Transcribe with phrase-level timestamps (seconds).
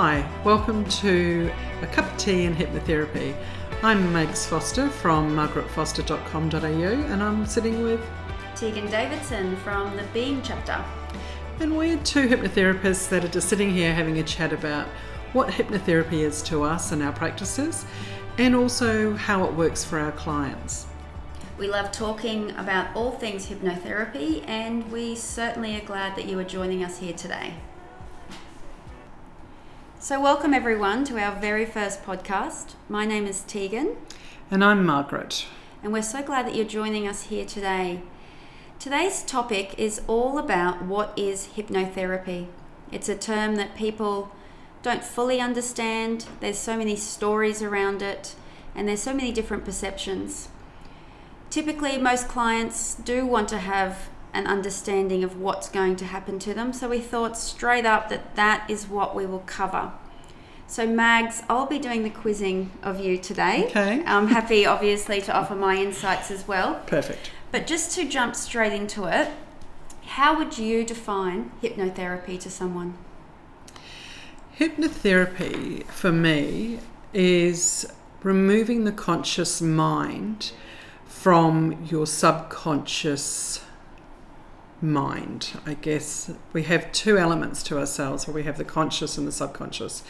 [0.00, 1.50] Hi, welcome to
[1.82, 3.34] A Cup of Tea and Hypnotherapy.
[3.82, 8.00] I'm Mags Foster from margaretfoster.com.au and I'm sitting with
[8.54, 10.84] Teagan Davidson from the Being chapter.
[11.58, 14.86] And we're two hypnotherapists that are just sitting here having a chat about
[15.32, 17.84] what hypnotherapy is to us and our practices
[18.38, 20.86] and also how it works for our clients.
[21.58, 26.44] We love talking about all things hypnotherapy and we certainly are glad that you are
[26.44, 27.54] joining us here today.
[30.08, 32.76] So, welcome everyone to our very first podcast.
[32.88, 33.96] My name is Teagan.
[34.50, 35.44] And I'm Margaret.
[35.82, 38.00] And we're so glad that you're joining us here today.
[38.78, 42.46] Today's topic is all about what is hypnotherapy.
[42.90, 44.34] It's a term that people
[44.82, 46.24] don't fully understand.
[46.40, 48.34] There's so many stories around it,
[48.74, 50.48] and there's so many different perceptions.
[51.50, 56.54] Typically, most clients do want to have an understanding of what's going to happen to
[56.54, 56.72] them.
[56.72, 59.92] So we thought straight up that that is what we will cover.
[60.66, 63.64] So Mags, I'll be doing the quizzing of you today.
[63.68, 64.04] Okay.
[64.04, 66.82] I'm happy, obviously, to offer my insights as well.
[66.86, 67.30] Perfect.
[67.50, 69.30] But just to jump straight into it,
[70.04, 72.98] how would you define hypnotherapy to someone?
[74.58, 76.80] Hypnotherapy for me
[77.14, 77.90] is
[78.22, 80.52] removing the conscious mind
[81.06, 83.64] from your subconscious
[84.80, 85.50] mind.
[85.66, 89.32] I guess we have two elements to ourselves where we have the conscious and the
[89.32, 90.02] subconscious,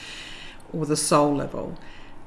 [0.72, 1.78] or the soul level.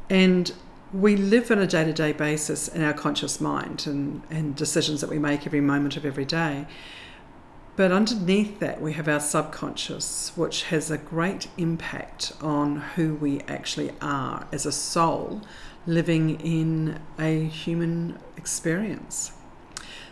[0.10, 0.52] And
[0.94, 5.02] we live on a day to day basis in our conscious mind and, and decisions
[5.02, 6.66] that we make every moment of every day.
[7.78, 13.40] But underneath that, we have our subconscious, which has a great impact on who we
[13.42, 15.42] actually are as a soul
[15.88, 19.32] living in a human experience.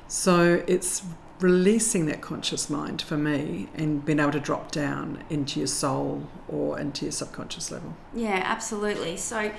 [0.08, 1.04] So it's
[1.40, 6.28] releasing that conscious mind for me and being able to drop down into your soul
[6.48, 7.96] or into your subconscious level.
[8.14, 9.16] Yeah, absolutely.
[9.18, 9.52] So,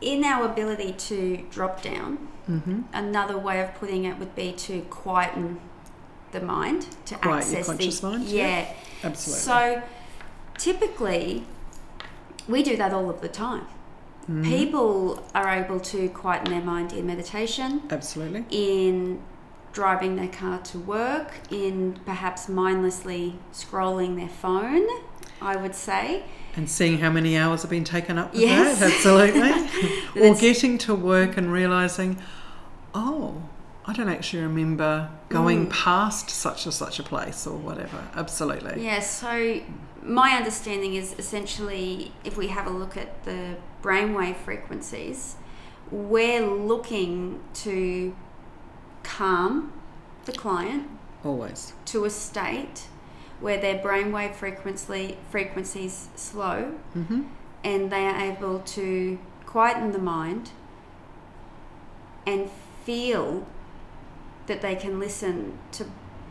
[0.00, 2.80] in our ability to drop down, Mm-hmm.
[2.94, 5.60] another way of putting it would be to quieten
[6.32, 8.46] the mind to Quiet your conscious the mind, yeah.
[8.46, 8.74] yeah.
[9.04, 9.42] Absolutely.
[9.42, 9.82] So,
[10.56, 11.44] typically,
[12.48, 13.66] we do that all of the time.
[14.30, 14.44] Mhm.
[14.44, 18.44] People are able to quieten their mind in meditation, Absolutely.
[18.50, 19.20] in
[19.78, 24.84] driving their car to work, in perhaps mindlessly scrolling their phone,
[25.40, 26.24] I would say.
[26.56, 28.80] And seeing how many hours have been taken up with Yes.
[28.80, 29.52] that, absolutely.
[30.20, 32.18] or getting to work and realizing,
[32.92, 33.40] oh,
[33.86, 35.70] I don't actually remember going Mm.
[35.70, 38.00] past such and such a place or whatever.
[38.16, 38.84] Absolutely.
[38.84, 39.60] Yeah, so
[40.02, 45.36] my understanding is essentially if we have a look at the brainwave frequencies,
[45.92, 48.14] we're looking to
[49.16, 49.72] calm
[50.26, 50.84] the client
[51.24, 51.72] Always.
[51.86, 52.86] to a state
[53.40, 57.22] where their brainwave frequency frequencies slow Mm-hmm.
[57.64, 60.50] and they are able to quieten the mind
[62.26, 62.50] and
[62.84, 63.46] feel
[64.46, 65.84] that they can listen to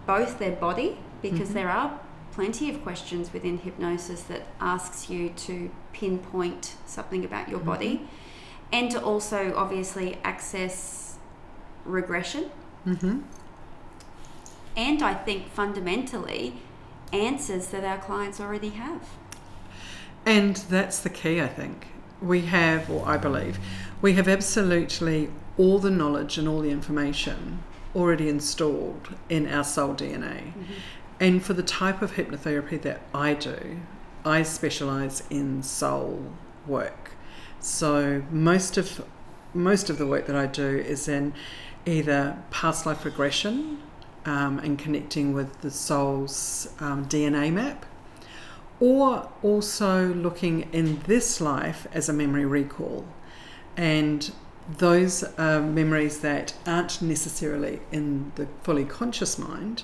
[0.05, 1.53] both their body because Mhm.
[1.53, 1.99] there are
[2.31, 8.07] plenty of questions within hypnosis that asks you to pinpoint something about your body
[8.71, 11.15] and to also obviously access
[11.85, 12.51] regression
[12.87, 13.19] Mm-hmm.
[14.77, 16.61] and I think fundamentally
[17.11, 19.01] answers that our clients already have.
[20.25, 21.87] And that's the key, I think.
[22.21, 23.59] We have, or I believe,
[24.01, 27.63] we have absolutely all the knowledge and all the information
[27.95, 30.53] already installed in our soul DNA.
[31.19, 33.79] And for the type of hypnotherapy that I do,
[34.23, 36.31] I specialize in soul
[36.65, 37.11] work.
[37.59, 39.03] So most of
[39.53, 41.33] most of the work that I do is in
[41.87, 43.79] either past life regression
[44.25, 47.85] um, and connecting with the soul's um, DNA map,
[48.79, 53.06] or also looking in this life as a memory recall.
[53.75, 54.31] And
[54.77, 59.83] those are memories that aren't necessarily in the fully conscious mind,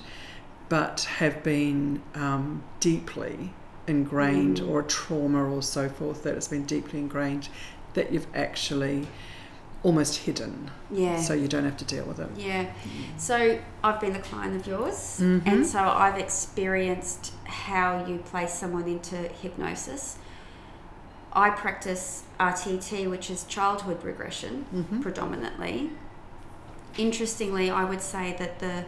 [0.68, 3.54] but have been um, deeply
[3.86, 4.70] ingrained, Mm.
[4.70, 7.48] or trauma or so forth that has been deeply ingrained
[7.94, 9.06] that you've actually
[9.84, 10.70] almost hidden.
[10.90, 11.20] Yeah.
[11.20, 12.28] So you don't have to deal with it.
[12.36, 12.72] Yeah.
[13.18, 15.42] So I've been a client of yours, Mhm.
[15.46, 20.16] and so I've experienced how you place someone into hypnosis.
[21.32, 25.02] I practice RTT, which is childhood regression, Mhm.
[25.02, 25.90] predominantly.
[26.96, 28.84] Interestingly, I would say that the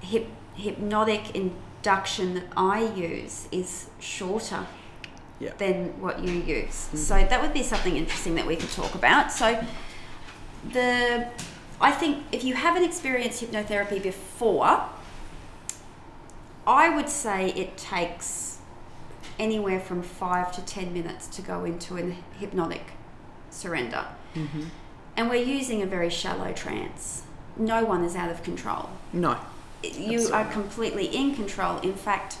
[0.00, 4.66] hip, hypnotic induction that I use is shorter
[5.42, 5.52] Yeah.
[5.58, 6.88] than what you use.
[6.92, 6.98] Mhm.
[6.98, 9.32] So that would be something interesting that we could talk about.
[9.32, 9.64] So
[10.72, 11.26] the
[11.80, 14.84] I think if you haven't experienced hypnotherapy before,
[16.64, 18.58] I would say it takes
[19.38, 22.92] anywhere from five to ten minutes to go into a hypnotic
[23.50, 24.04] surrender.
[24.36, 24.64] Mm-hmm.
[25.16, 27.22] And we're using a very shallow trance.
[27.56, 28.90] No one is out of control.
[29.12, 29.36] No.
[29.82, 30.32] You Absolutely.
[30.32, 31.78] are completely in control.
[31.80, 32.36] In fact,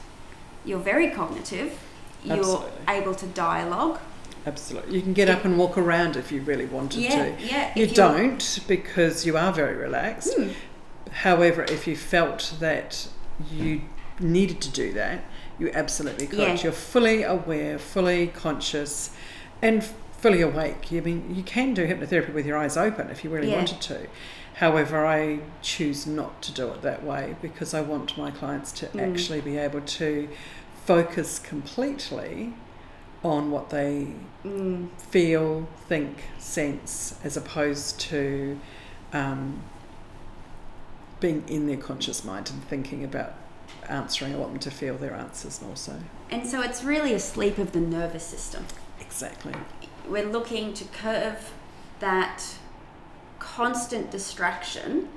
[0.64, 1.78] you're very cognitive.
[2.24, 2.70] You're Absolutely.
[2.88, 3.98] able to dialogue.
[4.46, 4.96] Absolutely.
[4.96, 7.42] You can get up and walk around if you really wanted Yeah, to.
[7.44, 7.72] yeah.
[7.76, 10.34] You don't because you are very relaxed.
[10.36, 10.48] Hmm.
[11.12, 13.08] However, if you felt that
[13.52, 13.82] you
[14.18, 15.22] needed to do that,
[15.58, 16.38] you absolutely could.
[16.38, 16.54] Yeah.
[16.62, 19.10] You're fully aware, fully conscious,
[19.60, 19.84] and
[20.18, 20.88] fully awake.
[20.92, 23.56] I mean, you can do hypnotherapy with your eyes open if you really Yeah.
[23.56, 24.06] wanted to.
[24.54, 28.86] However, I choose not to do it that way because I want my clients to
[28.86, 29.12] Mm.
[29.12, 30.28] actually be able to
[30.84, 32.54] focus completely
[33.22, 34.08] on what they
[34.44, 34.88] Mm.
[34.98, 38.58] feel, think, sense, as opposed to
[39.12, 39.62] um,
[41.20, 43.34] being in their conscious mind and thinking about
[43.88, 44.34] answering.
[44.34, 46.00] I want them to feel their answers also.
[46.30, 48.66] And so it's really a sleep of the nervous system.
[49.00, 49.54] Exactly.
[50.08, 51.52] We're looking to curve
[52.00, 52.42] that
[53.38, 55.08] constant distraction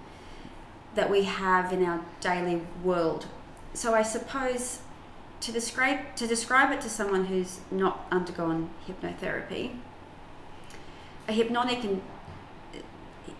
[0.93, 3.25] that we have in our daily world.
[3.73, 4.79] So I suppose
[5.45, 9.77] to describe to describe it to someone who's not undergone hypnotherapy,
[11.27, 12.01] a hypnotic in,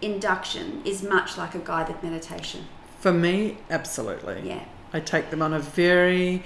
[0.02, 2.66] induction is much like a guided meditation.
[3.00, 4.42] For me, absolutely.
[4.48, 4.66] Yeah.
[4.94, 6.44] I take them on a very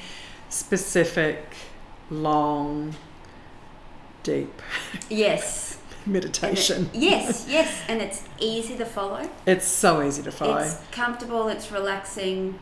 [0.50, 1.44] specific,
[2.10, 2.96] long,
[4.24, 4.62] deep
[5.10, 5.76] Yes.
[6.06, 6.90] And it- meditation.
[6.94, 9.30] yes, yes, and it's easy to follow.
[9.46, 10.58] It's so easy to follow.
[10.58, 12.58] It's comfortable, it's relaxing.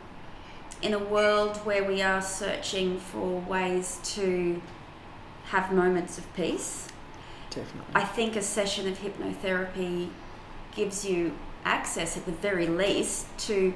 [0.82, 4.62] In a world where we are searching for ways to
[5.46, 6.88] have moments of peace,
[7.50, 7.96] Definitely.
[7.96, 10.10] I think a session of hypnotherapy
[10.76, 11.34] gives you
[11.66, 13.74] access, at the very least, to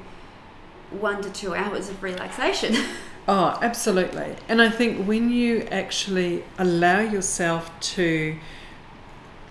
[0.92, 2.75] one to two hours of relaxation.
[3.27, 4.36] Oh, absolutely.
[4.50, 8.36] And I think when you actually allow yourself to,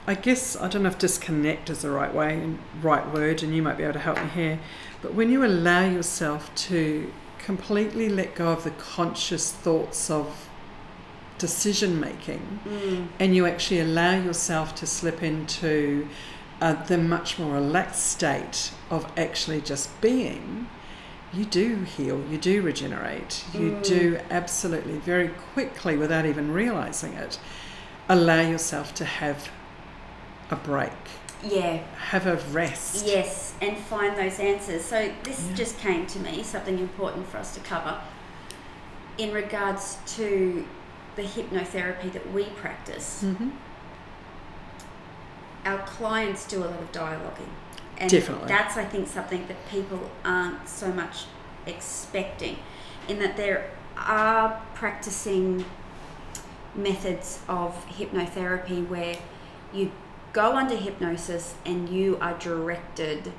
[0.09, 3.55] I guess, I don't know if disconnect is the right way and right word, and
[3.55, 4.59] you might be able to help me here,
[5.01, 7.13] but when you allow yourself to
[7.45, 10.49] completely let go of the conscious thoughts of
[11.39, 13.09] decision making Mm.
[13.19, 16.07] and you actually allow yourself to slip into
[16.61, 20.69] uh, the much more relaxed state of actually just being,
[21.33, 23.83] you do heal, you do regenerate, you Mm.
[23.83, 27.39] do absolutely very quickly, without even realizing it,
[28.09, 29.49] allow yourself to have
[30.51, 30.93] a break,
[31.43, 31.79] Yeah,
[32.09, 33.07] have a rest.
[33.07, 34.85] yes, and find those answers.
[34.85, 35.55] So, this Yeah.
[35.55, 37.99] just came to me, something important for us to cover
[39.19, 40.67] in regards to
[41.17, 43.21] the hypnotherapy that we practice.
[43.23, 43.51] hmm
[45.67, 47.51] our clients do a lot of dialoguing.
[47.99, 48.49] And Definitely.
[48.49, 51.25] that's, I think, something that people aren't so much
[51.67, 52.57] expecting,
[53.09, 55.67] in that there are practicing
[56.75, 59.17] methods of hypnotherapy where
[59.75, 59.93] you
[60.33, 63.33] go under hypnosis and you are directed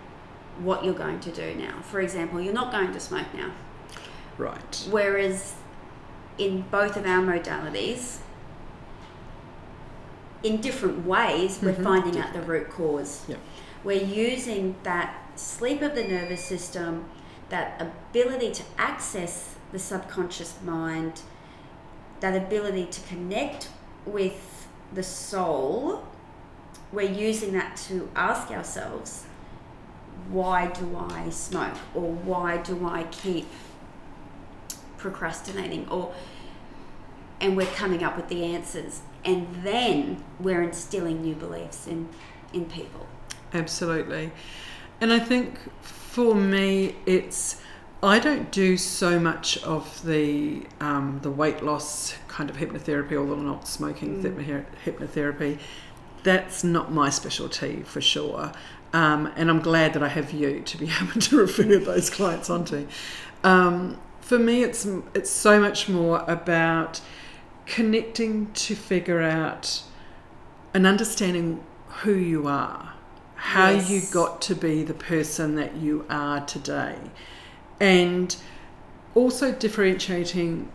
[0.59, 1.81] what you're going to do now.
[1.81, 3.51] For example, you're not going to smoke now.
[4.37, 4.87] Right.
[4.89, 5.55] Whereas
[6.37, 8.17] in both of our modalities,
[10.43, 13.23] in different ways, we're Mhm, finding out the root cause.
[13.27, 13.39] Yep.
[13.83, 17.05] We're using that sleep of the nervous system,
[17.49, 21.21] that ability to access the subconscious mind,
[22.19, 23.69] that ability to connect
[24.05, 26.03] with the soul.
[26.91, 29.25] We're using that to ask ourselves,
[30.29, 31.77] why do I smoke?
[31.95, 33.47] Or why do I keep
[34.97, 35.87] procrastinating?
[35.89, 36.13] Or
[37.39, 39.01] and we're coming up with the answers.
[39.25, 42.09] And then we're instilling new beliefs in,
[42.53, 43.07] in people.
[43.53, 44.31] Absolutely.
[44.99, 47.59] And I think for me, it's
[48.03, 53.25] I don't do so much of the um, the weight loss kind of hypnotherapy, or
[53.25, 54.65] the not smoking Mm.
[54.85, 55.59] hypnotherapy.
[56.23, 58.51] That's not my specialty for sure.
[58.93, 62.49] Um, and I'm glad that I have you to be able to refer those clients
[62.49, 62.87] onto.
[63.43, 67.01] Um, for me, it's it's so much more about
[67.65, 69.83] connecting to figure out
[70.73, 72.93] and understanding who you are,
[73.35, 76.95] how you got to be the person that you are today,
[77.79, 78.35] and
[79.15, 80.71] also differentiating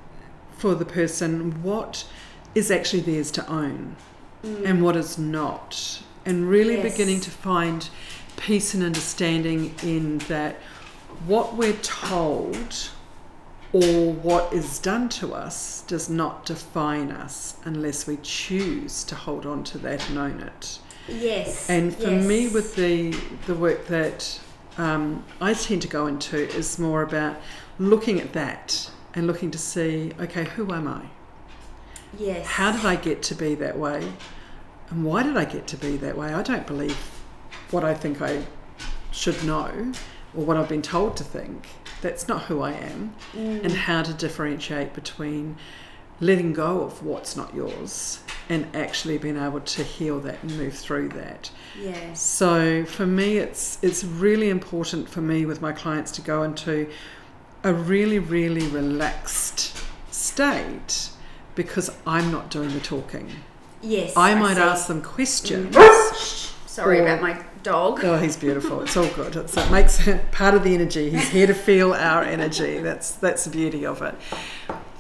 [0.57, 2.07] for the person what
[2.55, 3.97] is actually theirs to own
[4.43, 6.93] and what is not, and really Yes.
[6.93, 7.89] beginning to find
[8.37, 10.57] peace and understanding in that
[11.27, 12.91] what we're told
[13.73, 19.45] or what is done to us does not define us unless we choose to hold
[19.45, 20.79] on to that and own it.
[21.09, 21.69] Yes.
[21.69, 23.13] And for me, with the
[23.47, 24.41] the work that
[24.79, 27.37] um, I tend to go into is more about
[27.79, 31.03] looking at that and looking to see, okay, who am I?
[32.19, 32.47] Yes.
[32.47, 34.13] How did I get to be that way?
[34.91, 36.33] And why did I get to be that way?
[36.33, 36.97] I don't believe
[37.71, 38.45] what I think I
[39.11, 39.93] should know
[40.35, 41.69] or what I've been told to think.
[42.03, 43.15] That's not who I am.
[43.33, 43.65] Mm.
[43.65, 45.57] And how to differentiate between
[46.21, 50.75] letting go of what's not yours and actually being able to heal that and move
[50.75, 51.51] through that.
[51.81, 52.21] Yes.
[52.21, 56.89] So for me, it's it's really important for me with my clients to go into
[57.65, 59.77] a really really relaxed
[60.11, 61.11] state
[61.57, 63.29] because I'm not doing the talking.
[63.83, 64.17] Yes.
[64.17, 64.57] I might.
[64.57, 64.61] Mm.
[64.61, 65.75] ask them questions.
[66.67, 68.05] Sorry or- about my dog.
[68.05, 68.83] Oh, he's beautiful.
[68.83, 69.35] It's all good.
[69.35, 71.11] It's, it makes it part of the energy.
[71.11, 72.79] He's here to feel our energy.
[72.79, 74.15] That's that's the beauty of it.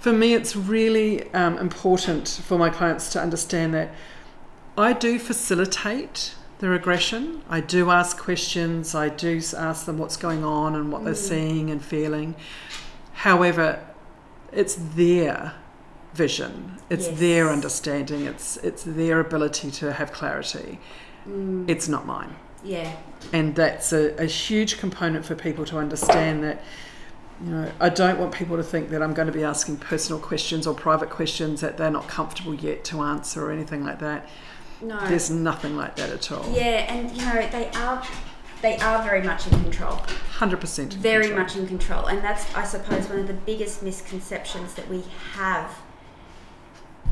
[0.00, 3.90] For me, it's really um, important for my clients to understand that
[4.78, 7.42] I do facilitate the regression.
[7.48, 8.94] I do ask questions.
[8.94, 12.34] I do ask them what's going on and what they're seeing and feeling.
[13.14, 13.84] However,
[14.52, 15.54] it's their
[16.16, 16.78] vision.
[16.90, 18.26] It's their understanding.
[18.26, 20.78] It's it's their ability to have clarity.
[21.28, 21.68] Mm.
[21.68, 22.90] It's not mine Yeah.
[23.32, 26.62] and that's a, a huge component for people to understand that
[27.44, 30.20] you know i don't want people to think that i'm going to be asking personal
[30.30, 34.20] questions or private questions that they're not comfortable yet to answer or anything like that
[34.80, 34.96] No.
[35.08, 37.98] there's nothing like that at all Yeah, and you know they are
[38.62, 39.96] they are very much in control.
[40.38, 41.42] 100% in Very control.
[41.42, 45.02] much in control, and that's I suppose one of the biggest misconceptions that we
[45.34, 45.68] have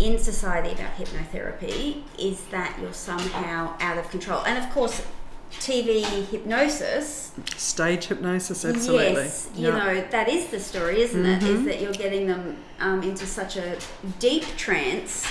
[0.00, 4.42] in society about hypnotherapy is that you're somehow out of control.
[4.44, 5.02] And of course,
[5.52, 9.78] TV hypnosis stage hypnosis absolutely Yes, you Yeah.
[9.78, 11.42] know that is the story, isn't it?
[11.44, 11.64] Is Mhm.
[11.66, 13.76] that you're getting them um, into such a
[14.18, 15.24] deep trance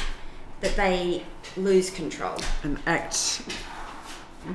[0.61, 1.23] that they
[1.57, 2.37] lose control.
[2.63, 3.41] and act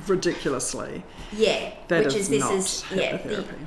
[0.07, 3.17] ridiculously Yeah, That which is is this is yeah.
[3.17, 3.65] The, hypnotherapy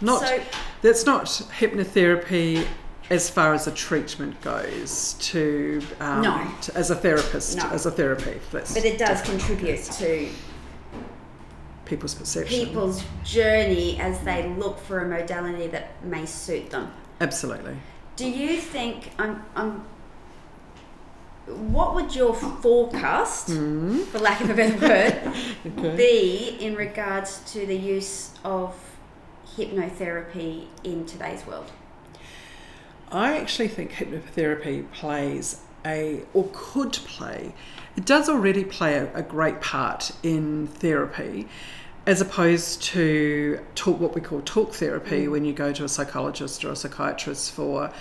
[0.00, 0.40] not so
[0.82, 1.24] that's not
[1.58, 2.66] hypnotherapy
[3.10, 6.46] as far as a treatment goes to, um, No.
[6.62, 7.68] to- as a therapist No.
[7.70, 10.28] as a therapy that's but it does contribute to
[11.84, 16.92] people's perception people's journey as they look for a modality that may suit them.
[17.20, 17.76] absolutely
[18.16, 19.42] Do you think I'm?
[19.56, 19.82] I'm
[21.46, 24.04] what would your forecast, mm.
[24.04, 25.34] for lack of a better word,
[25.78, 25.96] okay.
[25.96, 28.74] be in regards to the use of
[29.56, 31.72] hypnotherapy in today's world?
[33.12, 37.54] I actually think hypnotherapy plays a, or could play,
[37.96, 41.48] it does already play a, a great part in therapy,
[42.06, 45.30] as opposed to talk what we call talk therapy mm.
[45.30, 47.92] when you go to a psychologist or a psychiatrist for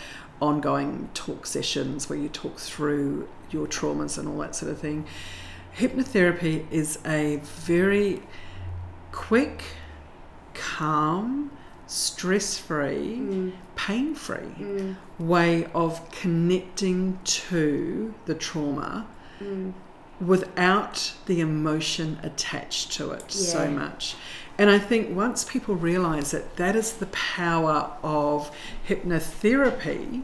[0.41, 5.05] ongoing talk sessions where you talk through your traumas and all that sort of thing.
[5.75, 8.21] Hypnotherapy is a very
[9.11, 9.63] quick,
[10.53, 11.51] calm,
[11.89, 19.07] stress free, pain free Mm, way of connecting to the trauma
[19.41, 19.73] mm,
[20.21, 24.15] without the emotion attached to it so much.
[24.57, 28.51] And I think once people realize that that is the power of
[28.87, 30.23] hypnotherapy,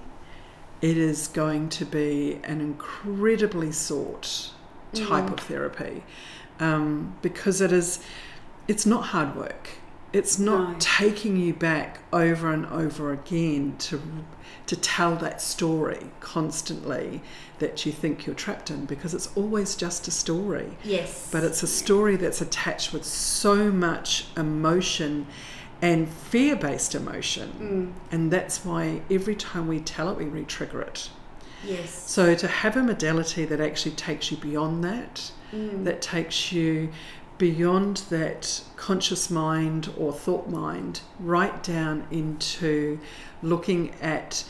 [0.81, 4.51] it is going to be an incredibly sought
[4.93, 5.33] type Mm.
[5.33, 6.03] of therapy
[6.59, 7.99] um, because it is
[8.67, 9.69] it's not hard work
[10.17, 10.75] it's not No.
[10.79, 14.01] taking you back over and over again to
[14.67, 17.21] to tell that story constantly
[17.59, 21.29] that you think you're trapped in because it's always just a story Yes.
[21.31, 25.27] but it's a story that's attached with so much emotion
[25.81, 30.81] and fear based emotion Mm, and that's why every time we tell it we re-trigger
[30.81, 31.09] it
[31.63, 31.89] yes.
[32.15, 36.89] so to have a modality that actually takes you beyond that, Mm, that takes you
[37.37, 42.99] beyond that conscious mind or thought mind, right down into
[43.43, 44.45] looking at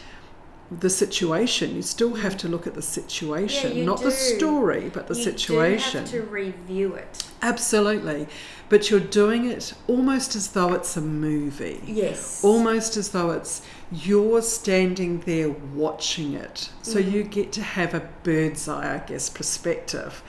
[0.79, 1.75] the situation.
[1.75, 5.23] You still have to look at the situation, you not the story, but the you
[5.23, 6.03] situation.
[6.05, 7.23] do have to review it.
[7.41, 8.27] Absolutely.
[8.67, 12.43] But you're doing it almost as though it's a movie Yes.
[12.43, 13.61] almost as though it's
[13.91, 16.69] you're standing there watching it.
[16.81, 17.11] So Mm.
[17.11, 20.23] you get to have a bird's eye, I guess, perspective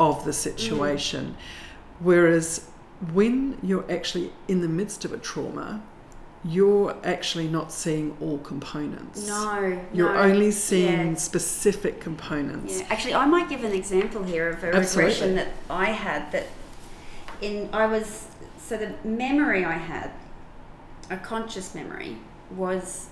[0.00, 1.36] of the situation.
[2.02, 2.68] Whereas
[3.12, 5.82] when you're actually in the midst of a trauma,
[6.44, 9.26] you're actually not seeing all components.
[9.28, 9.80] no.
[9.92, 10.20] You're no.
[10.20, 11.14] only seeing Yeah.
[11.14, 12.80] specific components.
[12.80, 15.12] Yeah, actually, I might give an example here of a Absolutely.
[15.12, 16.32] regression that I had.
[16.32, 16.46] That
[17.40, 18.26] in I was
[18.58, 20.10] so the memory I had,
[21.10, 22.16] a conscious memory,
[22.50, 23.08] was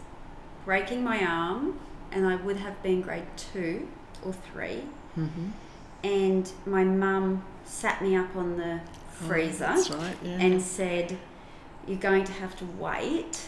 [0.65, 1.79] breaking my arm,
[2.13, 3.89] and I would have been grade two
[4.25, 4.83] or three,
[5.15, 5.51] hmm
[6.03, 10.17] and my mum sat me up on the freezer Oh, right.
[10.23, 10.39] Yeah.
[10.39, 11.19] and said,
[11.87, 13.41] "You're going to have to wait.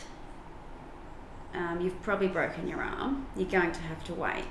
[1.54, 3.26] Um, you've probably broken your arm.
[3.36, 4.44] You're going to have to wait."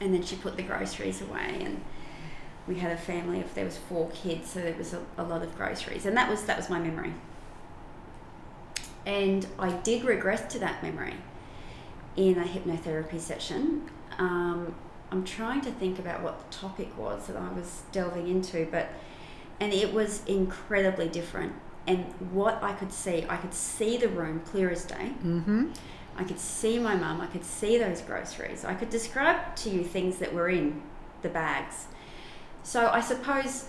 [0.00, 1.80] and then she put the groceries away and
[2.66, 5.42] we had a family of there was four kids so there was a, a lot
[5.42, 7.12] of groceries and that was that was my memory
[9.06, 11.14] and i did regress to that memory
[12.16, 14.74] in a hypnotherapy session um,
[15.12, 18.88] i'm trying to think about what the topic was that i was delving into but
[19.60, 21.52] and it was incredibly different
[21.86, 25.68] and what i could see i could see the room clear as day Mm-hmm.
[26.16, 28.64] I could see my mum, I could see those groceries.
[28.64, 30.82] I could describe to you things that were in
[31.22, 31.86] the bags.
[32.62, 33.68] So I suppose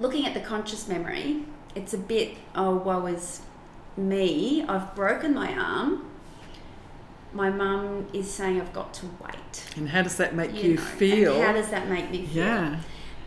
[0.00, 3.42] looking at the conscious memory, it's a bit, oh, woe is
[3.96, 4.64] me.
[4.68, 6.10] I've broken my arm.
[7.32, 9.64] My mum is saying I've got to wait.
[9.76, 11.40] And how does that make you, know, feel?
[11.40, 12.44] How does that make me feel?
[12.44, 12.80] yeah.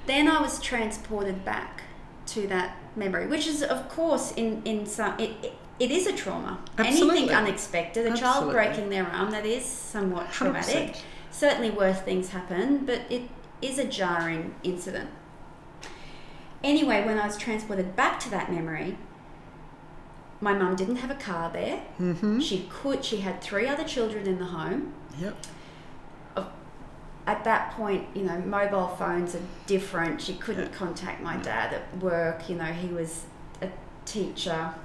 [0.05, 1.81] Then I was transported back
[2.27, 6.13] to that memory, which is, of course, in, in some, it, it, it is a
[6.13, 6.59] trauma.
[6.77, 7.17] Absolutely.
[7.17, 10.93] Anything unexpected, a child breaking their arm, that is somewhat traumatic.
[10.93, 11.01] 100%.
[11.31, 13.23] Certainly worse things happen, but it
[13.61, 15.09] is a jarring incident.
[16.63, 18.97] Anyway, when I was transported back to that memory,
[20.45, 21.81] my mum didn't have a car there.
[21.99, 22.39] Mm-hmm.
[22.39, 25.35] She could, she had three other children in the home Yep.
[27.27, 30.21] at that point, you know, mobile phones are different.
[30.21, 30.77] She couldn't Yeah.
[30.77, 32.47] contact my dad at work.
[32.47, 33.23] You know, he was
[33.63, 33.69] a
[34.05, 34.75] teacher.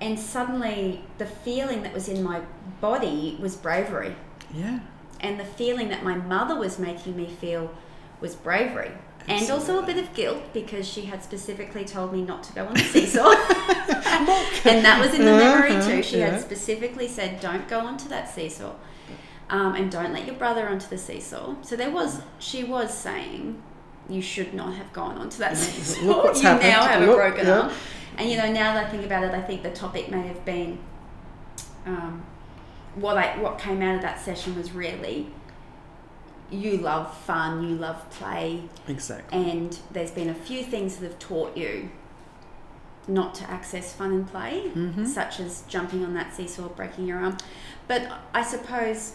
[0.00, 2.40] And suddenly, the feeling that was in my
[2.80, 4.16] body was bravery.
[4.52, 4.80] Yeah.
[5.20, 7.70] And the feeling that my mother was making me feel
[8.20, 8.90] was bravery.
[9.28, 12.66] And also a bit of guilt because she had specifically told me not to go
[12.66, 13.28] on the seesaw.
[13.30, 16.02] and that was in the memory Uh-huh, too.
[16.02, 16.30] She yeah.
[16.30, 18.74] had specifically said, don't go onto that seesaw.
[19.50, 21.54] Um, and don't let your brother onto the seesaw.
[21.62, 23.62] So there was, she was saying,
[24.08, 26.04] you should not have gone onto that seesaw.
[26.06, 26.68] Look what's you happened.
[26.68, 27.60] now have a broken yeah.
[27.60, 27.72] arm.
[28.16, 30.44] And you know, now that I think about it, I think the topic may have
[30.44, 30.78] been
[31.86, 32.24] um,
[32.94, 35.28] what I what came out of that session was really
[36.50, 39.38] you love fun, you love play, Exactly.
[39.50, 41.90] and there's been a few things that have taught you
[43.06, 45.06] not to access fun and play, Mhm.
[45.06, 47.36] such as jumping on that seesaw, breaking your arm.
[47.86, 49.14] But I suppose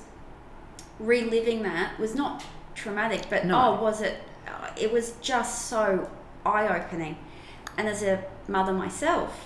[0.99, 2.43] reliving that was not
[2.75, 3.77] traumatic, but No.
[3.77, 4.21] oh, was it?
[4.77, 6.09] It was just so
[6.45, 7.17] eye opening.
[7.77, 9.45] And as a mother myself,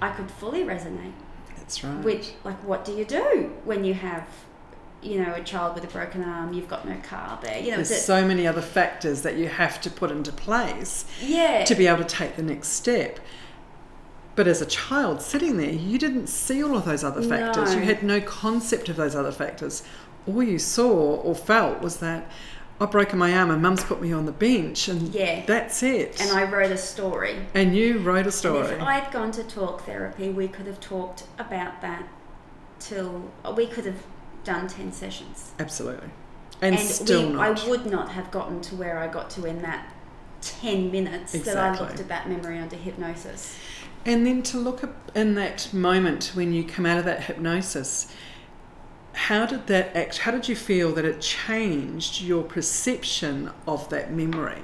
[0.00, 1.12] I could fully resonate
[1.56, 2.02] That's right.
[2.02, 4.26] Which, like what do you do when you have
[5.02, 7.76] you know a child with a broken arm you've got no car there you know
[7.76, 11.86] There's so many other factors that you have to put into place yeah to be
[11.86, 13.20] able to take the next step.
[14.34, 17.74] But as a child sitting there, you didn't see all of those other factors.
[17.74, 19.82] You had no concept of those other factors.
[20.28, 22.30] All you saw or felt was that
[22.80, 25.44] I've broken my arm and mum's put me on the bench and Yeah.
[25.44, 26.20] that's it.
[26.20, 28.66] and I wrote a story And you wrote a And story.
[28.76, 32.04] if I'd gone to talk therapy, we could have talked about that
[32.78, 34.02] till we could have
[34.48, 36.08] done ten sessions, Absolutely.
[36.62, 37.60] And, still we, not.
[37.60, 39.94] I would not have gotten to where I got to in that
[40.40, 43.56] ten minutes that I looked at that memory under hypnosis.
[44.06, 48.10] And then to look at in that moment when you come out of that hypnosis,
[49.12, 50.18] how did that act?
[50.18, 54.62] How did you feel that it changed your perception of that memory?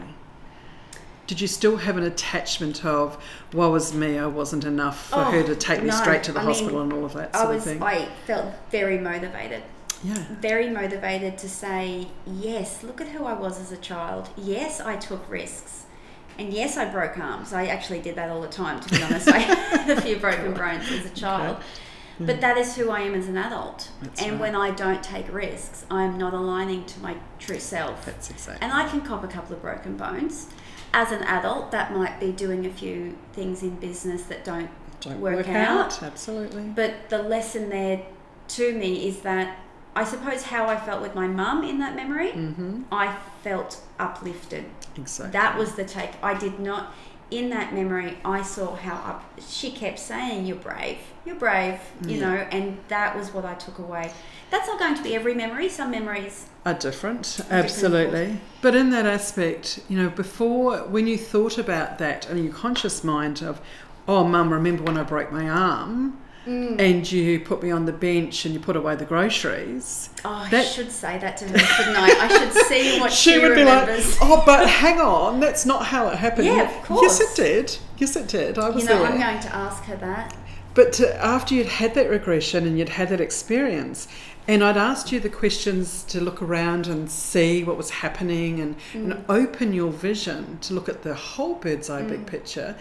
[1.27, 3.17] Did you still have an attachment of
[3.53, 5.95] "woe was me, I wasn't enough" for her Oh, to take me no.
[5.97, 7.83] straight to the I mean, hospital and all of that I sort was of thing?
[7.83, 9.63] I felt very motivated.
[10.03, 14.29] yeah, very motivated to say, yes, look at who I was as a child.
[14.37, 15.87] Yes, I took risks.
[16.39, 17.53] And yes, I broke arms.
[17.53, 19.29] I actually did that all the time, to be honest.
[19.29, 21.57] I had a few broken bones as a child.
[22.19, 22.27] Hmm.
[22.27, 23.91] But that is who I am as an adult.
[24.03, 24.41] That's and right.
[24.41, 28.05] when I don't take risks, I'm not aligning to my true self.
[28.05, 28.63] that's exactly.
[28.63, 30.49] And I can cop a couple of broken bones.
[30.97, 35.21] As an adult, that might be doing a few things in business that don't Don't
[35.21, 35.93] work work, out.
[35.93, 36.03] out.
[36.03, 36.63] Absolutely.
[36.81, 38.03] but the lesson there
[38.49, 39.59] to me is that
[39.97, 42.83] I suppose how I felt with my mum in that memory, Mm-hmm.
[42.93, 44.65] I felt uplifted.
[44.97, 45.33] Exactly.
[45.33, 46.11] That was the take.
[46.23, 46.93] I did not,
[47.39, 52.17] in that memory, I saw how up, she kept saying, You're brave, you're brave, you
[52.19, 52.29] Yeah.
[52.29, 54.13] know, and that was what I took away.
[54.51, 55.69] That's not going to be every memory.
[55.69, 58.41] Some memories, are different, different absolutely.
[58.63, 63.03] But in that aspect, you know, before when you thought about that in your conscious
[63.05, 63.61] mind of,
[64.09, 66.79] oh, mum, remember when I broke my arm Mm.
[66.79, 70.11] and you put me on the bench and you put away the groceries?
[70.27, 72.09] oh, I should say that to her, shouldn't I?
[72.27, 74.19] I should see what she, she would remembers.
[74.19, 76.47] be like, oh, but hang on, that's not how it happened.
[76.47, 77.19] Yeah, of course.
[77.19, 77.79] Yes, it did.
[77.99, 78.59] Yes, it did.
[78.59, 79.07] I was you know, there.
[79.13, 80.37] I'm going to ask her that.
[80.75, 84.09] But to, after you'd had that regression and you'd had that experience,
[84.47, 88.77] and I'd asked you the questions to look around and see what was happening and,
[88.93, 89.13] Mm.
[89.13, 92.09] and open your vision to look at the whole bird's eye Mm.
[92.09, 92.77] big picture.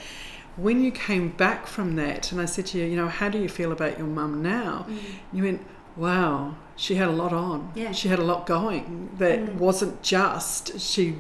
[0.56, 3.39] When you came back from that, and I said to you, you know, how do
[3.39, 4.86] you feel about your mum now?
[4.88, 5.00] Mm.
[5.32, 7.72] You went, wow, she had a lot on.
[7.76, 7.92] Yeah.
[7.92, 9.56] She had a lot going that Mm.
[9.56, 11.16] wasn't just she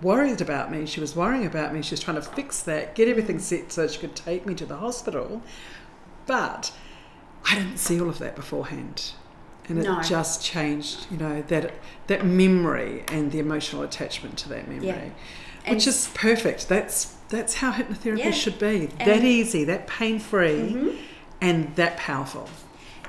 [0.00, 3.08] worried about me, she was worrying about me, she was trying to fix that, get
[3.08, 5.42] everything set so she could take me to the hospital.
[6.26, 6.72] But
[7.44, 9.12] I didn't see all of that beforehand.
[9.68, 10.00] And it No.
[10.00, 11.74] just changed, you know, that
[12.08, 14.86] that memory and the emotional attachment to that memory.
[14.88, 15.10] Yeah.
[15.64, 16.68] And- Which is perfect.
[16.68, 18.30] That's that's how hypnotherapy Yeah.
[18.30, 18.90] should be.
[18.98, 20.96] And- that easy, that pain free, Mhm.
[21.40, 22.48] and that powerful.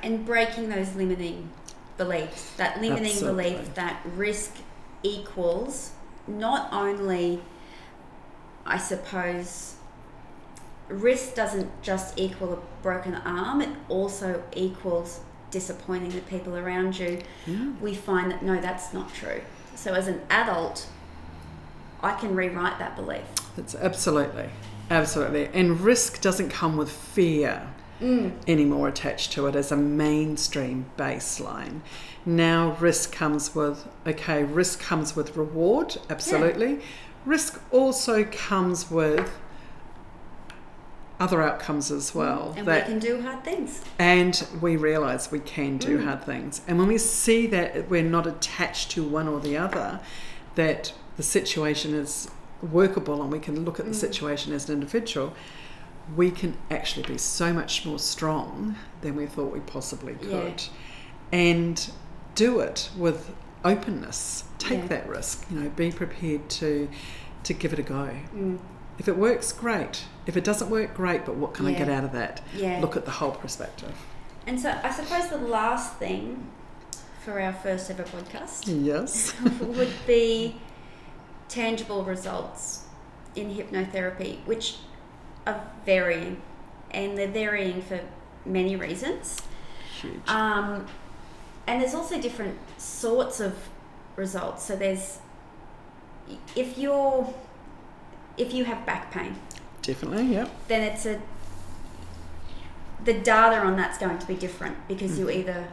[0.01, 1.49] and breaking those limiting
[1.97, 3.51] beliefs that limiting Absolutely.
[3.51, 4.55] belief that risk
[5.01, 5.91] equals
[6.27, 7.41] not only
[8.65, 9.75] i suppose
[10.89, 17.19] risk doesn't just equal a broken arm it also equals disappointing the people around you
[17.45, 17.69] Yeah.
[17.79, 19.41] we find that no that's not true
[19.75, 20.87] so as an adult
[22.03, 23.23] i can rewrite that belief
[23.57, 24.49] It's absolutely,
[24.89, 25.45] absolutely.
[25.53, 27.67] And risk doesn't come with fear
[28.01, 28.31] mm.
[28.47, 31.81] anymore attached to it as a mainstream baseline.
[32.25, 36.79] Now, risk comes with, okay, risk comes with reward, absolutely.
[37.25, 39.29] Risk also comes with
[41.19, 42.53] other outcomes as well.
[42.57, 46.03] and that we can do hard things and we realize we can do Mm.
[46.05, 46.61] hard things.
[46.67, 49.99] And when we see that we're not attached to one or the other,
[50.55, 52.29] that the situation is
[52.61, 53.95] workable and we can look at the Mm.
[53.95, 55.33] situation as an individual,
[56.15, 60.29] we can actually be so much more strong than we thought we possibly Yeah.
[60.41, 60.63] could.
[61.31, 61.89] And
[62.35, 63.31] do it with
[63.63, 64.43] openness.
[64.57, 64.87] Take Yeah.
[64.87, 65.45] that risk.
[65.51, 66.89] You know, be prepared to
[67.43, 68.09] to give it a go.
[68.33, 68.57] mm.
[68.97, 70.05] If it works, great.
[70.25, 71.25] If it doesn't work, great.
[71.25, 72.39] But what can I get out of that?
[72.55, 73.93] yeah Look at the whole perspective.
[74.47, 76.47] And so I suppose the last thing
[77.25, 79.33] for our first ever podcast Yes.
[79.59, 80.55] would be
[81.49, 82.85] tangible results
[83.35, 84.77] in hypnotherapy, which
[85.47, 86.41] are varying,
[86.91, 87.99] and they're varying for
[88.45, 89.41] many reasons.
[90.01, 90.27] Huge.
[90.27, 90.85] Um,
[91.67, 93.55] and there's also different sorts of
[94.15, 94.63] results.
[94.63, 95.19] So there's
[96.55, 97.33] if you're
[98.37, 99.35] if you have back pain,
[99.81, 100.49] Definitely, yep.
[100.67, 101.21] then it's a
[103.03, 105.35] the data on that's going to be different because you Mhm.
[105.35, 105.67] either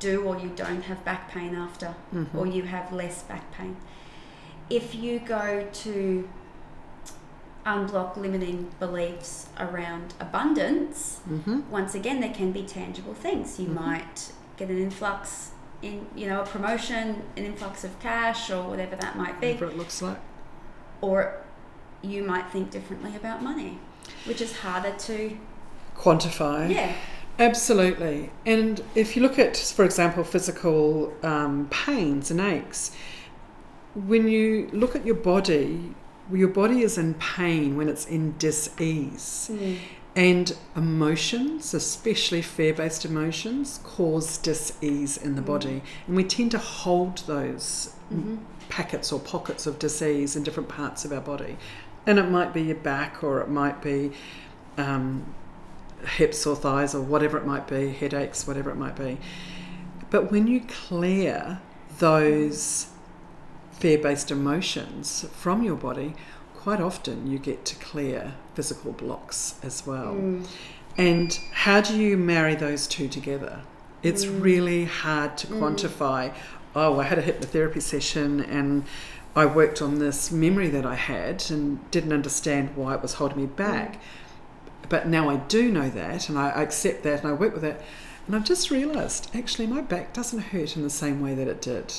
[0.00, 2.34] do or you don't have back pain after Mhm.
[2.34, 3.76] or you have less back pain
[4.70, 6.28] if you go to
[7.66, 11.70] unblock limiting beliefs around abundance Mm-hmm.
[11.70, 13.74] once again there can be tangible things you Mhm.
[13.74, 15.50] might get an influx
[15.80, 19.66] in you know a promotion an influx of cash or whatever that might be Whatever
[19.72, 20.18] it looks like.
[21.00, 21.36] or
[22.02, 23.78] you might think differently about money
[24.26, 25.36] which is harder to
[25.96, 26.72] Quantify.
[26.72, 26.92] yeah
[27.36, 28.30] Absolutely.
[28.46, 32.92] And if you look at, for example, physical um, pains and aches,
[33.94, 35.94] when you look at your body,
[36.32, 39.50] your body is in pain when it's in dis-ease.
[40.16, 45.46] And emotions, especially fear based emotions, cause dis ease in the Mm.
[45.46, 45.82] body.
[46.06, 48.38] And we tend to hold those Mhm.
[48.68, 51.56] packets or pockets of disease in different parts of our body.
[52.06, 54.12] And it might be your back or it might be
[54.76, 55.24] um,
[56.16, 59.18] hips or thighs or whatever it might be, headaches, whatever it might be.
[60.10, 61.60] But when you clear
[62.00, 62.86] those
[63.78, 66.14] fear based emotions from your body,
[66.54, 70.14] quite often you get to clear physical blocks as well.
[70.14, 70.46] Mm.
[70.96, 73.60] And how do you marry those two together?
[74.02, 74.42] It's Mm.
[74.42, 75.58] really hard to Mm.
[75.58, 76.32] quantify.
[76.76, 78.84] Oh, I had a hypnotherapy session and
[79.36, 83.38] I worked on this memory that I had and didn't understand why it was holding
[83.38, 83.98] me back.
[84.88, 87.64] But now I do know that and I I accept that and I work with
[87.64, 87.80] it.
[88.26, 91.60] And I've just realised actually my back doesn't hurt in the same way that it
[91.60, 91.92] did.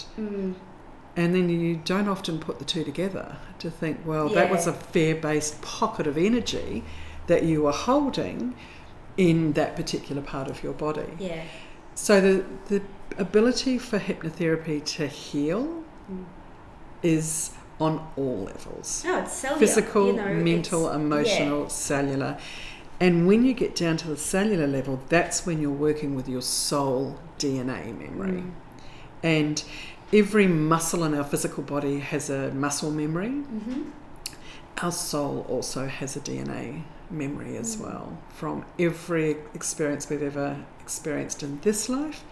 [1.18, 4.74] And then you don't often put the two together to think, well, that was a
[4.74, 6.84] fear based pocket of energy
[7.28, 8.54] that you were holding
[9.18, 11.08] in that particular part of your body.
[11.20, 11.44] yeah
[11.96, 12.82] So the, the
[13.18, 16.26] ability for hypnotherapy to heal Mm.
[17.02, 17.50] is
[17.80, 22.38] on all levels no it's cellular physical, you know, mental, emotional, cellular.
[23.00, 26.42] And when you get down to the cellular level, that's when you're working with your
[26.44, 28.42] soul DNA memory.
[28.44, 28.52] Mm.
[29.24, 29.64] And
[30.14, 33.30] every muscle in our physical body has a muscle memory.
[33.30, 33.92] Mhm.
[34.82, 37.82] Our soul also has a DNA memory as Mm.
[37.82, 42.24] well from every experience we've ever experienced in this life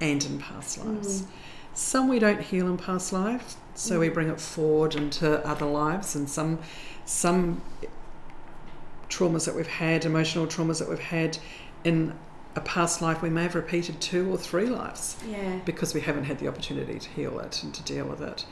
[0.00, 1.22] and in past lives.
[1.22, 1.26] Mm.
[1.74, 4.14] Some we don't heal in past lives, so we Mm.
[4.14, 6.58] bring it forward into other lives, and some
[7.04, 7.60] some
[9.08, 11.36] traumas that we've had, emotional traumas that we've had
[11.84, 12.12] in
[12.54, 16.24] a past life, we may have repeated two or three lives yeah because we haven't
[16.24, 18.44] had the opportunity to heal it and to deal with it.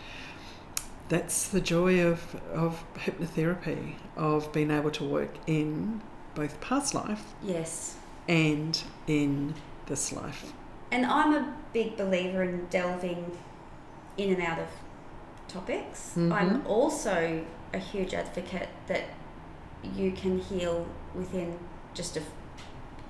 [1.08, 6.00] That's the joy of, of hypnotherapy, of being able to work in
[6.34, 7.96] both past life yes
[8.28, 9.54] and in
[9.86, 10.52] this life.
[10.92, 13.36] and I'm a big believer in delving
[14.16, 14.68] in and out of
[15.48, 16.12] topics.
[16.16, 16.32] Mhm.
[16.32, 19.04] I'm also a huge advocate that
[19.82, 21.58] you can heal within
[21.94, 22.22] just a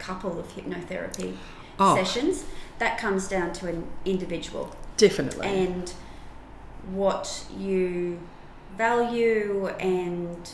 [0.01, 1.37] couple of hypnotherapy
[1.79, 2.45] Oh, sessions.
[2.79, 5.47] That comes down to an individual definitely.
[5.47, 5.93] and
[6.93, 8.19] what you
[8.77, 10.51] value and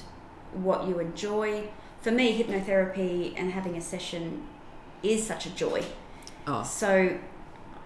[0.52, 1.68] what you enjoy.
[2.02, 4.46] For me, hypnotherapy and having a session
[5.02, 5.82] is such a joy.
[6.46, 7.18] oh, So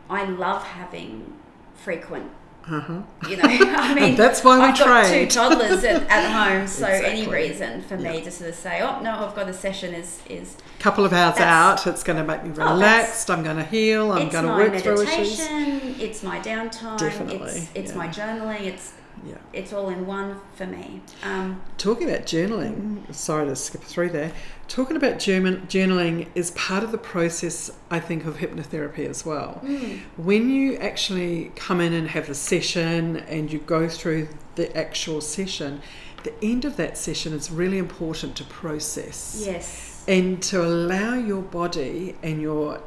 [0.09, 1.35] I love having
[1.75, 2.31] frequent,
[2.71, 3.29] uh-huh.
[3.29, 6.87] you know, I mean, That's why we I've got two toddlers at, at home, so
[6.87, 8.25] any reason for me Yeah.
[8.25, 11.13] to sort of say, oh, no, I've got a session is, is a couple of
[11.13, 13.31] hours out, it's going to make me Oh, relaxed.
[13.31, 14.13] I'm going to heal.
[14.13, 15.41] I'm going to work through issues.
[15.41, 17.99] It's my meditation, it's my downtime, Definitely, it's, it's yeah.
[17.99, 18.93] my journaling, it's,
[19.27, 19.37] Yeah.
[19.53, 21.03] it's all in one for me.
[21.23, 24.33] Um, Talking about journaling, sorry to skip through there.
[24.69, 29.61] Talking about journa- journaling is part of the process, I think, of hypnotherapy as well.
[29.65, 34.75] mm, When you actually come in and have a session and you go through the
[34.77, 35.83] actual session,
[36.23, 40.05] the end of that session is really important to process yes.
[40.07, 42.81] and to allow your body and your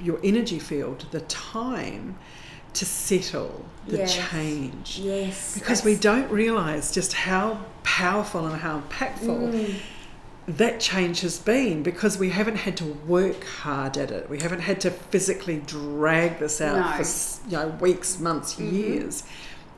[0.00, 2.16] your energy field the time
[2.74, 4.14] to settle the Yes.
[4.30, 5.54] change Yes.
[5.54, 9.74] because we don't realize just how powerful and how impactful Mm,
[10.48, 14.28] that change has been because we haven't had to work hard at it.
[14.30, 17.04] We haven't had to physically drag this out No.
[17.04, 18.72] for you know weeks, months, Mhm.
[18.72, 19.22] years.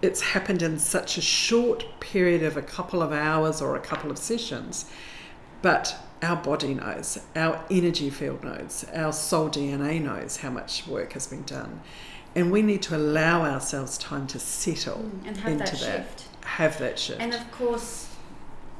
[0.00, 4.10] It's happened in such a short period of a couple of hours or a couple
[4.10, 4.84] of sessions.
[5.60, 11.14] But our body knows, our energy field knows, our soul DNA knows how much work
[11.14, 11.80] has been done.
[12.38, 15.78] And we need to allow ourselves time to settle mm, and have into that that.
[15.78, 16.24] shift.
[16.44, 17.20] Have that shift.
[17.20, 18.08] And of course,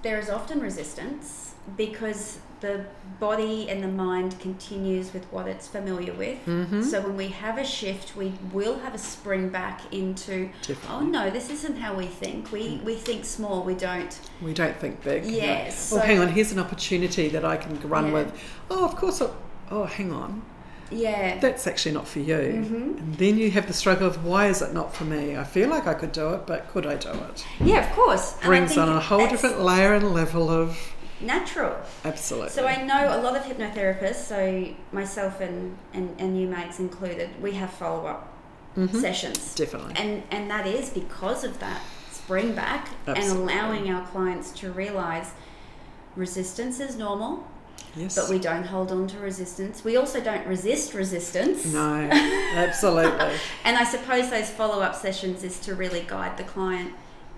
[0.03, 2.85] there is often resistance because the
[3.21, 6.39] body and the mind continues with what it's familiar with.
[6.47, 6.85] Mhm.
[6.85, 10.51] So when we have a shift, we will have a spring back into,
[10.89, 12.51] oh no, this isn't how we think.
[12.53, 13.63] We we think small.
[13.65, 14.19] We don't.
[14.41, 15.25] We don't think big.
[15.27, 15.91] Yes.
[15.93, 16.29] Well, so- hang on.
[16.29, 18.13] Here's an opportunity that I can run Yeah.
[18.15, 18.33] with.
[18.71, 19.21] Oh, of course.
[19.23, 19.29] I,
[19.71, 20.43] oh, hang on.
[20.91, 21.39] Yeah.
[21.39, 22.37] That's actually not for you.
[22.37, 22.99] Mhm.
[22.99, 25.37] And then you have the struggle of why is it not for me?
[25.37, 27.45] I feel like I could do it, but could I do it?
[27.61, 28.35] yeah, of course.
[28.43, 30.79] Brings on a whole different layer and level of
[31.21, 31.75] natural.
[32.05, 32.51] absolutely.
[32.51, 37.29] So I know a lot of hypnotherapists, so myself and, and, and you Mags included,
[37.43, 38.33] we have follow up
[38.77, 39.01] Mhm.
[39.01, 39.55] sessions.
[39.57, 39.95] Definitely.
[39.97, 41.81] And and that is because of that
[42.13, 43.33] spring back Absolutely.
[43.33, 45.33] and allowing our clients to realize
[46.17, 47.45] resistance is normal,
[47.97, 48.15] yes.
[48.17, 49.85] but we don't hold on to resistance.
[49.85, 51.65] We also don't resist resistance.
[51.67, 52.09] no,
[52.55, 53.37] absolutely.
[53.65, 56.93] And I suppose those follow up sessions is to really guide the client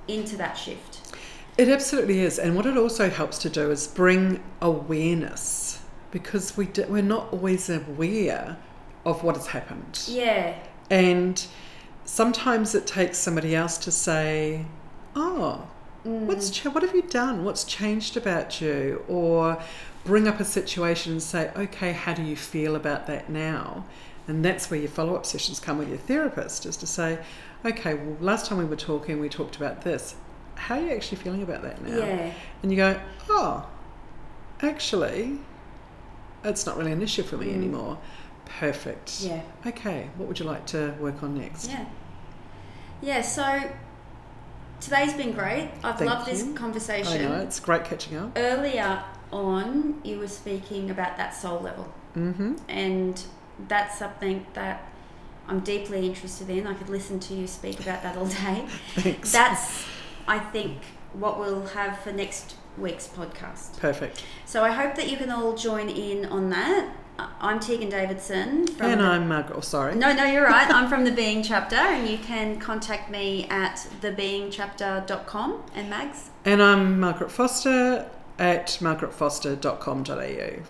[0.09, 1.15] into that shift.
[1.59, 6.67] It absolutely is, and what it also helps to do is bring awareness because we
[6.67, 8.57] do, we're not always aware
[9.05, 10.03] of what has happened.
[10.09, 10.57] Yeah.
[10.91, 11.45] And
[12.05, 14.65] sometimes it takes somebody else to say,
[15.15, 15.69] "Oh,
[16.05, 16.21] Mm.
[16.23, 17.45] what's what have you done?
[17.45, 19.63] What's changed about you?" Or
[20.11, 23.85] bring up a situation and say, "Okay, how do you feel about that now?"
[24.27, 27.21] And that's where your follow-up sessions come with your therapist, is to say,
[27.65, 30.17] "Okay, well, last time we were talking, we talked about this.
[30.57, 32.33] How are you actually feeling about that now?" Yeah.
[32.61, 33.69] And you go, "Oh,
[34.63, 35.39] actually,
[36.43, 37.55] it's not really an issue for me Mm.
[37.55, 37.99] anymore."
[38.59, 39.21] Perfect.
[39.21, 39.43] Yeah.
[39.65, 41.71] Okay, what would you like to work on next?
[41.71, 41.85] Yeah.
[43.01, 43.63] Yeah, so
[44.81, 45.71] today's been great.
[45.85, 46.53] I've Thank loved this you.
[46.53, 47.23] I conversation.
[47.23, 48.33] know, it's great catching up.
[48.37, 52.55] Earlier on, you were speaking about that soul level, Mm-hmm.
[52.69, 53.23] and
[53.69, 54.83] that's something that
[55.47, 56.67] I'm deeply interested in.
[56.67, 58.65] I could listen to you speak about that all day.
[58.95, 59.33] Thanks.
[59.33, 59.85] That's,
[60.27, 60.79] I think,
[61.13, 63.79] what we'll have for next week's podcast.
[63.79, 64.25] Perfect.
[64.47, 66.95] So I hope that you can all join in on that.
[67.39, 69.57] I'm Teagan Davidson from and the I'm Margaret.
[69.59, 69.95] Oh, sorry.
[69.95, 70.71] No, no, you're right.
[70.73, 76.31] I'm from the Being Chapter, and you can contact me at thebeingchapter.com and Mags.
[76.45, 78.09] And I'm Margaret Foster
[78.41, 80.63] at margaretfoster.com.au.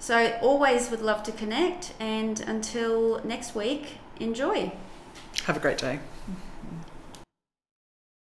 [0.00, 4.72] So, always would love to connect, and until next week, enjoy.
[5.44, 6.00] Have a great day.